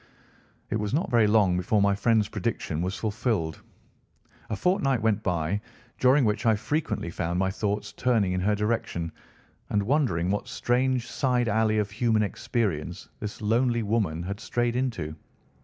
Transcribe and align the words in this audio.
It 0.71 0.77
was 0.77 0.95
not 0.95 1.11
very 1.11 1.27
long 1.27 1.55
before 1.57 1.79
my 1.79 1.93
friend's 1.93 2.27
prediction 2.27 2.81
was 2.81 2.97
fulfilled. 2.97 3.61
A 4.49 4.55
fortnight 4.55 4.99
went 5.03 5.21
by, 5.21 5.61
during 5.99 6.25
which 6.25 6.43
I 6.47 6.55
frequently 6.55 7.11
found 7.11 7.37
my 7.37 7.51
thoughts 7.51 7.93
turning 7.93 8.33
in 8.33 8.41
her 8.41 8.55
direction 8.55 9.11
and 9.69 9.83
wondering 9.83 10.31
what 10.31 10.47
strange 10.47 11.05
side 11.07 11.47
alley 11.47 11.77
of 11.77 11.91
human 11.91 12.23
experience 12.23 13.09
this 13.19 13.43
lonely 13.43 13.83
woman 13.83 14.23
had 14.23 14.39
strayed 14.39 14.75
into. 14.75 15.15